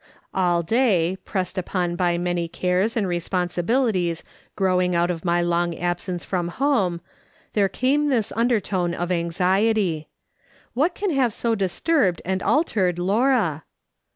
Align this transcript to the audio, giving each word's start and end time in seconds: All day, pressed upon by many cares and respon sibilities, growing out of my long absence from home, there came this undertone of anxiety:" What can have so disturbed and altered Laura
All 0.33 0.63
day, 0.63 1.15
pressed 1.25 1.59
upon 1.59 1.95
by 1.95 2.17
many 2.17 2.47
cares 2.47 2.97
and 2.97 3.05
respon 3.05 3.49
sibilities, 3.53 4.23
growing 4.55 4.95
out 4.95 5.11
of 5.11 5.23
my 5.23 5.43
long 5.43 5.77
absence 5.77 6.23
from 6.25 6.47
home, 6.47 7.01
there 7.53 7.69
came 7.69 8.09
this 8.09 8.33
undertone 8.35 8.95
of 8.95 9.11
anxiety:" 9.11 10.09
What 10.73 10.95
can 10.95 11.11
have 11.11 11.33
so 11.33 11.53
disturbed 11.53 12.19
and 12.25 12.41
altered 12.41 12.97
Laura 12.97 13.63